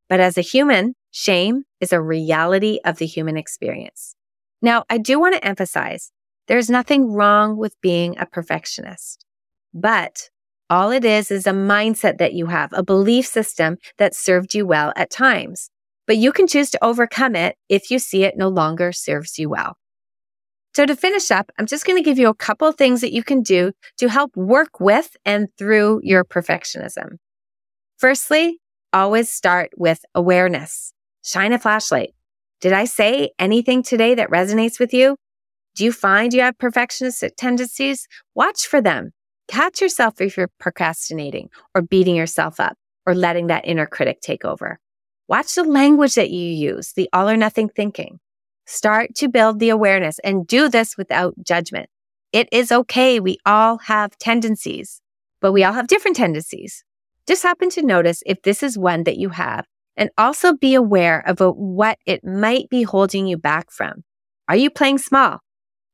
But 0.09 0.21
as 0.21 0.38
a 0.38 0.40
human, 0.40 0.94
shame 1.11 1.64
is 1.78 1.92
a 1.92 2.00
reality 2.00 2.78
of 2.87 2.97
the 2.97 3.04
human 3.04 3.37
experience. 3.37 4.14
Now, 4.62 4.85
I 4.88 4.97
do 4.97 5.21
want 5.21 5.35
to 5.35 5.44
emphasize 5.44 6.11
there's 6.49 6.71
nothing 6.71 7.12
wrong 7.12 7.59
with 7.59 7.78
being 7.83 8.16
a 8.16 8.25
perfectionist. 8.25 9.26
But 9.75 10.30
all 10.71 10.90
it 10.90 11.04
is 11.04 11.30
is 11.30 11.47
a 11.47 11.50
mindset 11.50 12.16
that 12.16 12.33
you 12.33 12.47
have, 12.47 12.73
a 12.73 12.83
belief 12.83 13.26
system 13.26 13.76
that 13.99 14.14
served 14.14 14.54
you 14.54 14.66
well 14.66 14.94
at 14.97 15.11
times. 15.11 15.68
But 16.06 16.16
you 16.16 16.33
can 16.33 16.47
choose 16.47 16.71
to 16.71 16.83
overcome 16.83 17.37
it 17.37 17.56
if 17.68 17.90
you 17.90 17.99
see 17.99 18.25
it 18.25 18.38
no 18.38 18.49
longer 18.49 18.90
serves 18.90 19.38
you 19.38 19.50
well. 19.50 19.76
So 20.75 20.87
to 20.87 20.97
finish 20.97 21.31
up, 21.31 21.52
I'm 21.59 21.66
just 21.66 21.87
going 21.87 21.97
to 21.97 22.04
give 22.04 22.19
you 22.19 22.28
a 22.28 22.35
couple 22.35 22.71
things 22.73 23.00
that 23.00 23.12
you 23.12 23.23
can 23.23 23.43
do 23.43 23.73
to 23.99 24.09
help 24.09 24.37
work 24.37 24.81
with 24.81 25.16
and 25.25 25.49
through 25.57 26.00
your 26.02 26.25
perfectionism. 26.25 27.19
Firstly, 27.97 28.59
always 28.93 29.28
start 29.28 29.71
with 29.76 30.04
awareness. 30.14 30.93
Shine 31.25 31.52
a 31.52 31.61
flashlight. 31.61 32.12
Did 32.61 32.73
I 32.73 32.87
say 32.87 33.31
anything 33.38 33.83
today 33.83 34.14
that 34.16 34.31
resonates 34.31 34.81
with 34.81 34.93
you? 34.93 35.16
Do 35.76 35.85
you 35.85 35.93
find 35.93 36.33
you 36.33 36.40
have 36.40 36.59
perfectionist 36.59 37.25
tendencies? 37.37 38.09
Watch 38.35 38.66
for 38.66 38.81
them. 38.81 39.12
Catch 39.49 39.81
yourself 39.81 40.21
if 40.21 40.37
you're 40.37 40.50
procrastinating 40.59 41.50
or 41.75 41.83
beating 41.83 42.16
yourself 42.16 42.59
up 42.59 42.76
or 43.07 43.14
letting 43.14 43.47
that 43.47 43.66
inner 43.66 43.87
critic 43.87 44.21
take 44.21 44.45
over. 44.45 44.78
Watch 45.28 45.54
the 45.54 45.64
language 45.64 46.14
that 46.14 46.31
you 46.31 46.50
use, 46.50 46.93
the 46.95 47.09
all 47.12 47.28
or 47.28 47.37
nothing 47.37 47.69
thinking. 47.69 48.19
Start 48.66 49.14
to 49.16 49.28
build 49.28 49.59
the 49.59 49.68
awareness 49.68 50.18
and 50.21 50.47
do 50.47 50.68
this 50.68 50.97
without 50.97 51.35
judgment. 51.42 51.88
It 52.33 52.49
is 52.50 52.73
okay. 52.73 53.21
We 53.21 53.38
all 53.44 53.78
have 53.78 54.18
tendencies, 54.18 55.00
but 55.40 55.52
we 55.52 55.62
all 55.64 55.75
have 55.75 55.87
different 55.87 56.16
tendencies. 56.16 56.85
Just 57.28 57.42
happen 57.42 57.71
to 57.71 57.83
notice 57.83 58.23
if 58.26 58.42
this 58.42 58.62
is 58.62 58.78
one 58.78 59.04
that 59.04 59.18
you 59.18 59.30
have 59.30 59.66
and 59.97 60.11
also 60.18 60.54
be 60.54 60.75
aware 60.75 61.23
of 61.26 61.38
what 61.40 61.99
it 62.06 62.25
might 62.25 62.68
be 62.68 62.83
holding 62.83 63.26
you 63.26 63.37
back 63.37 63.71
from. 63.71 64.02
Are 64.49 64.56
you 64.56 64.71
playing 64.71 64.99
small? 64.99 65.40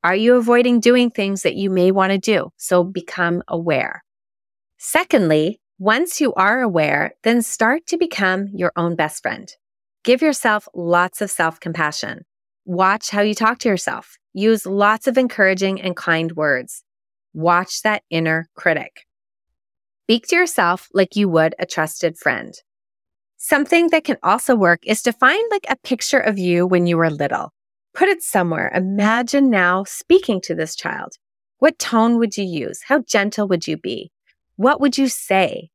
Are 0.03 0.17
you 0.17 0.37
avoiding 0.37 0.81
doing 0.81 1.11
things 1.11 1.43
that 1.43 1.57
you 1.57 1.69
may 1.69 1.91
want 1.91 2.13
to 2.13 2.19
do? 2.19 2.51
So 2.57 2.83
become 2.83 3.43
aware. 3.47 4.03
Secondly, 4.79 5.61
once 5.79 6.21
you 6.21 6.33
are 6.35 6.63
aware, 6.63 7.13
then 7.23 7.43
start 7.43 7.87
to 7.87 7.99
become 7.99 8.49
your 8.55 8.73
own 8.77 8.97
best 8.97 9.23
friend. 9.23 9.53
Give 10.05 10.23
yourself 10.23 10.67
lots 10.75 11.21
of 11.21 11.31
self 11.31 11.61
compassion. 11.61 12.25
Watch 12.65 13.11
how 13.11 13.23
you 13.23 13.35
talk 13.35 13.59
to 13.61 13.69
yourself. 13.69 14.17
Use 14.33 14.67
lots 14.67 15.07
of 15.07 15.19
encouraging 15.19 15.81
and 15.81 15.97
kind 15.97 16.33
words. 16.33 16.85
Watch 17.33 17.83
that 17.83 18.03
inner 18.11 18.49
critic. 18.55 19.07
Speak 20.05 20.27
to 20.29 20.37
yourself 20.37 20.89
like 20.93 21.17
you 21.17 21.29
would 21.29 21.55
a 21.59 21.67
trusted 21.67 22.19
friend. 22.19 22.55
Something 23.37 23.89
that 23.89 24.05
can 24.05 24.19
also 24.23 24.55
work 24.55 24.81
is 24.85 25.03
to 25.03 25.13
find 25.13 25.43
like 25.51 25.65
a 25.69 25.77
picture 25.77 26.21
of 26.21 26.39
you 26.39 26.67
when 26.67 26.87
you 26.87 26.97
were 26.97 27.11
little. 27.11 27.53
Put 27.95 28.09
it 28.09 28.23
somewhere. 28.23 28.71
Imagine 28.75 29.51
now 29.51 29.85
speaking 29.85 30.41
to 30.43 30.55
this 30.55 30.77
child. 30.77 31.15
What 31.59 31.79
tone 31.79 32.19
would 32.19 32.37
you 32.37 32.45
use? 32.45 32.83
How 32.87 33.01
gentle 33.01 33.49
would 33.49 33.67
you 33.67 33.77
be? 33.77 34.11
What 34.57 34.81
would 34.81 34.99
you 34.99 35.09
say? 35.09 35.71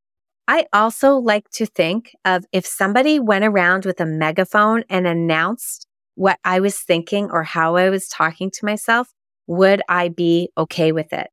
I 0.47 0.67
also 0.71 1.15
like 1.15 1.49
to 1.51 1.65
think 1.65 2.11
of 2.23 2.45
if 2.51 2.65
somebody 2.65 3.19
went 3.19 3.45
around 3.45 3.85
with 3.85 3.99
a 3.99 4.05
megaphone 4.05 4.83
and 4.89 5.07
announced 5.07 5.84
what 6.15 6.39
I 6.43 6.59
was 6.59 6.79
thinking 6.79 7.29
or 7.29 7.43
how 7.43 7.75
I 7.75 7.89
was 7.89 8.07
talking 8.07 8.49
to 8.51 8.65
myself, 8.65 9.13
would 9.47 9.81
I 9.87 10.09
be 10.09 10.49
okay 10.57 10.91
with 10.91 11.13
it? 11.13 11.27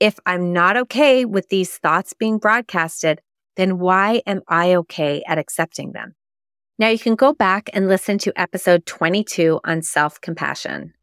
If 0.00 0.18
I'm 0.24 0.52
not 0.52 0.76
okay 0.76 1.24
with 1.24 1.48
these 1.48 1.76
thoughts 1.76 2.12
being 2.12 2.38
broadcasted, 2.38 3.20
then 3.56 3.78
why 3.78 4.22
am 4.26 4.42
I 4.46 4.74
okay 4.76 5.22
at 5.26 5.38
accepting 5.38 5.92
them? 5.92 6.14
Now 6.78 6.88
you 6.88 6.98
can 6.98 7.16
go 7.16 7.32
back 7.32 7.68
and 7.72 7.88
listen 7.88 8.18
to 8.18 8.40
episode 8.40 8.86
22 8.86 9.58
on 9.64 9.82
self 9.82 10.20
compassion. 10.20 10.94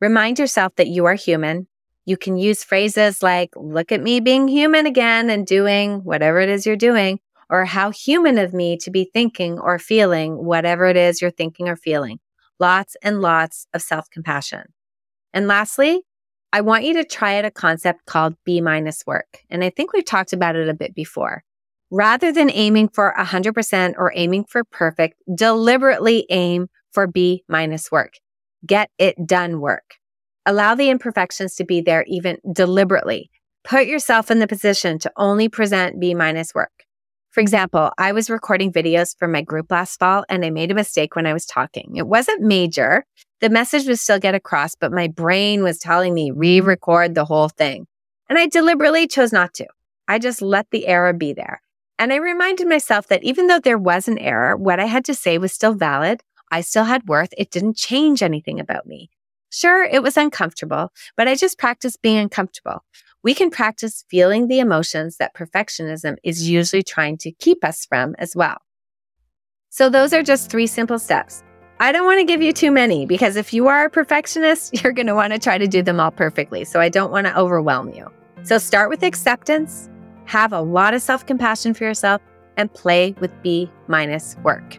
Remind 0.00 0.40
yourself 0.40 0.74
that 0.76 0.88
you 0.88 1.04
are 1.04 1.14
human. 1.14 1.68
You 2.06 2.16
can 2.16 2.36
use 2.36 2.64
phrases 2.64 3.22
like, 3.22 3.50
look 3.54 3.92
at 3.92 4.02
me 4.02 4.18
being 4.18 4.48
human 4.48 4.86
again 4.86 5.30
and 5.30 5.46
doing 5.46 6.02
whatever 6.02 6.40
it 6.40 6.48
is 6.48 6.66
you're 6.66 6.74
doing, 6.74 7.20
or 7.48 7.64
how 7.66 7.90
human 7.90 8.38
of 8.38 8.52
me 8.52 8.76
to 8.78 8.90
be 8.90 9.08
thinking 9.12 9.60
or 9.60 9.78
feeling 9.78 10.44
whatever 10.44 10.86
it 10.86 10.96
is 10.96 11.22
you're 11.22 11.30
thinking 11.30 11.68
or 11.68 11.76
feeling. 11.76 12.18
Lots 12.60 12.94
and 13.02 13.22
lots 13.22 13.66
of 13.72 13.82
self 13.82 14.10
compassion. 14.10 14.66
And 15.32 15.48
lastly, 15.48 16.02
I 16.52 16.60
want 16.60 16.84
you 16.84 16.94
to 16.94 17.04
try 17.04 17.38
out 17.38 17.44
a 17.44 17.50
concept 17.50 18.04
called 18.06 18.34
B 18.44 18.60
minus 18.60 19.04
work. 19.06 19.38
And 19.48 19.64
I 19.64 19.70
think 19.70 19.92
we've 19.92 20.04
talked 20.04 20.32
about 20.32 20.56
it 20.56 20.68
a 20.68 20.74
bit 20.74 20.94
before. 20.94 21.42
Rather 21.90 22.32
than 22.32 22.50
aiming 22.50 22.88
for 22.88 23.14
100% 23.18 23.94
or 23.96 24.12
aiming 24.14 24.44
for 24.44 24.62
perfect, 24.64 25.16
deliberately 25.34 26.26
aim 26.30 26.68
for 26.92 27.06
B 27.06 27.42
minus 27.48 27.90
work. 27.90 28.14
Get 28.66 28.90
it 28.98 29.26
done 29.26 29.60
work. 29.60 29.94
Allow 30.44 30.74
the 30.74 30.90
imperfections 30.90 31.54
to 31.56 31.64
be 31.64 31.80
there 31.80 32.04
even 32.06 32.38
deliberately. 32.52 33.30
Put 33.64 33.86
yourself 33.86 34.30
in 34.30 34.38
the 34.38 34.46
position 34.46 34.98
to 35.00 35.12
only 35.16 35.48
present 35.48 36.00
B 36.00 36.14
minus 36.14 36.54
work. 36.54 36.84
For 37.30 37.40
example, 37.40 37.92
I 37.96 38.10
was 38.10 38.28
recording 38.28 38.72
videos 38.72 39.16
for 39.16 39.28
my 39.28 39.40
group 39.40 39.70
last 39.70 40.00
fall 40.00 40.24
and 40.28 40.44
I 40.44 40.50
made 40.50 40.72
a 40.72 40.74
mistake 40.74 41.14
when 41.14 41.26
I 41.26 41.32
was 41.32 41.46
talking. 41.46 41.92
It 41.94 42.08
wasn't 42.08 42.42
major. 42.42 43.04
The 43.40 43.48
message 43.48 43.86
would 43.86 44.00
still 44.00 44.18
get 44.18 44.34
across, 44.34 44.74
but 44.74 44.92
my 44.92 45.06
brain 45.06 45.62
was 45.62 45.78
telling 45.78 46.12
me 46.12 46.32
re 46.32 46.60
record 46.60 47.14
the 47.14 47.24
whole 47.24 47.48
thing. 47.48 47.86
And 48.28 48.36
I 48.36 48.46
deliberately 48.46 49.06
chose 49.06 49.32
not 49.32 49.54
to. 49.54 49.66
I 50.08 50.18
just 50.18 50.42
let 50.42 50.66
the 50.72 50.88
error 50.88 51.12
be 51.12 51.32
there. 51.32 51.62
And 52.00 52.12
I 52.12 52.16
reminded 52.16 52.66
myself 52.66 53.06
that 53.08 53.22
even 53.22 53.46
though 53.46 53.60
there 53.60 53.78
was 53.78 54.08
an 54.08 54.18
error, 54.18 54.56
what 54.56 54.80
I 54.80 54.86
had 54.86 55.04
to 55.04 55.14
say 55.14 55.38
was 55.38 55.52
still 55.52 55.74
valid. 55.74 56.22
I 56.50 56.62
still 56.62 56.84
had 56.84 57.06
worth. 57.06 57.32
It 57.38 57.52
didn't 57.52 57.76
change 57.76 58.24
anything 58.24 58.58
about 58.58 58.86
me. 58.86 59.08
Sure, 59.50 59.84
it 59.84 60.02
was 60.02 60.16
uncomfortable, 60.16 60.92
but 61.16 61.28
I 61.28 61.34
just 61.36 61.58
practiced 61.58 62.02
being 62.02 62.18
uncomfortable 62.18 62.82
we 63.22 63.34
can 63.34 63.50
practice 63.50 64.04
feeling 64.08 64.48
the 64.48 64.60
emotions 64.60 65.16
that 65.18 65.34
perfectionism 65.34 66.16
is 66.22 66.48
usually 66.48 66.82
trying 66.82 67.18
to 67.18 67.32
keep 67.32 67.64
us 67.64 67.84
from 67.84 68.14
as 68.18 68.34
well. 68.34 68.58
So, 69.68 69.88
those 69.88 70.12
are 70.12 70.22
just 70.22 70.50
three 70.50 70.66
simple 70.66 70.98
steps. 70.98 71.42
I 71.78 71.92
don't 71.92 72.04
want 72.04 72.18
to 72.18 72.24
give 72.24 72.42
you 72.42 72.52
too 72.52 72.70
many 72.70 73.06
because 73.06 73.36
if 73.36 73.52
you 73.52 73.68
are 73.68 73.84
a 73.84 73.90
perfectionist, 73.90 74.74
you're 74.82 74.92
going 74.92 75.06
to 75.06 75.14
want 75.14 75.32
to 75.32 75.38
try 75.38 75.58
to 75.58 75.66
do 75.66 75.82
them 75.82 76.00
all 76.00 76.10
perfectly. 76.10 76.64
So, 76.64 76.80
I 76.80 76.88
don't 76.88 77.12
want 77.12 77.26
to 77.26 77.38
overwhelm 77.38 77.92
you. 77.94 78.10
So, 78.42 78.58
start 78.58 78.90
with 78.90 79.02
acceptance, 79.02 79.88
have 80.24 80.52
a 80.52 80.60
lot 80.60 80.94
of 80.94 81.02
self 81.02 81.26
compassion 81.26 81.74
for 81.74 81.84
yourself, 81.84 82.20
and 82.56 82.72
play 82.72 83.14
with 83.20 83.30
B 83.42 83.70
minus 83.86 84.36
work. 84.42 84.78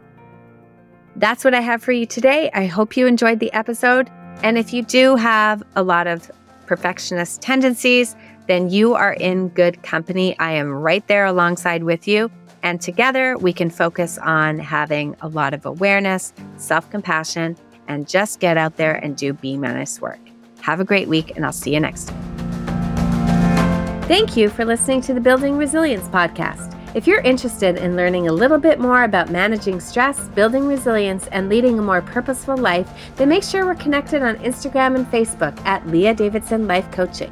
That's 1.16 1.44
what 1.44 1.54
I 1.54 1.62
have 1.62 1.84
for 1.84 1.92
you 1.92 2.06
today. 2.06 2.50
I 2.54 2.66
hope 2.66 2.96
you 2.98 3.06
enjoyed 3.06 3.40
the 3.40 3.52
episode. 3.54 4.10
And 4.44 4.58
if 4.58 4.74
you 4.74 4.82
do 4.82 5.16
have 5.16 5.62
a 5.76 5.84
lot 5.84 6.08
of 6.08 6.32
perfectionist 6.66 7.42
tendencies, 7.42 8.16
then 8.52 8.70
you 8.70 8.96
are 8.96 9.14
in 9.14 9.48
good 9.48 9.82
company. 9.82 10.38
I 10.38 10.52
am 10.52 10.74
right 10.74 11.08
there 11.08 11.24
alongside 11.24 11.84
with 11.84 12.06
you. 12.06 12.30
And 12.64 12.82
together 12.82 13.38
we 13.38 13.54
can 13.54 13.70
focus 13.70 14.18
on 14.18 14.60
having 14.60 15.16
a 15.22 15.30
lot 15.30 15.54
of 15.54 15.66
awareness, 15.66 16.34
self 16.58 16.90
compassion, 16.90 17.56
and 17.88 18.10
just 18.10 18.42
get 18.42 18.58
out 18.58 18.76
there 18.76 18.96
and 18.96 19.16
do 19.16 19.32
B 19.32 19.56
minus 19.56 20.02
work. 20.02 20.20
Have 20.60 20.82
a 20.82 20.84
great 20.84 21.08
week, 21.08 21.38
and 21.38 21.46
I'll 21.46 21.54
see 21.54 21.74
you 21.74 21.80
next 21.80 22.10
time. 22.10 24.02
Thank 24.10 24.36
you 24.36 24.50
for 24.50 24.66
listening 24.66 25.00
to 25.04 25.14
the 25.14 25.22
Building 25.22 25.58
Resilience 25.58 26.10
podcast. 26.10 26.78
If 26.94 27.08
you're 27.08 27.22
interested 27.22 27.78
in 27.78 27.96
learning 27.96 28.28
a 28.28 28.34
little 28.34 28.58
bit 28.58 28.82
more 28.82 29.06
about 29.06 29.32
managing 29.32 29.80
stress, 29.80 30.28
building 30.28 30.68
resilience, 30.68 31.28
and 31.28 31.48
leading 31.48 31.80
a 31.80 31.82
more 31.82 32.02
purposeful 32.02 32.58
life, 32.58 32.90
then 33.16 33.30
make 33.30 33.44
sure 33.44 33.66
we're 33.66 33.76
connected 33.76 34.22
on 34.22 34.36
Instagram 34.40 34.98
and 34.98 35.08
Facebook 35.08 35.58
at 35.66 35.88
Leah 35.88 36.14
Davidson 36.14 36.68
Life 36.68 36.92
Coaching. 36.92 37.32